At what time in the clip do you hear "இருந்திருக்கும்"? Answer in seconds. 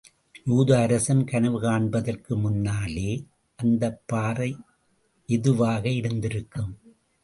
5.89-6.73